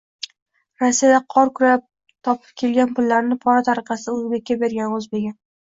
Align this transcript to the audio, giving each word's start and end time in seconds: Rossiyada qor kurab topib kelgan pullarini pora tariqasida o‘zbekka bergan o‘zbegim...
Rossiyada 0.83 1.19
qor 1.33 1.51
kurab 1.59 1.85
topib 2.29 2.57
kelgan 2.63 2.97
pullarini 2.97 3.41
pora 3.47 3.65
tariqasida 3.71 4.19
o‘zbekka 4.21 4.63
bergan 4.67 4.99
o‘zbegim... 5.03 5.41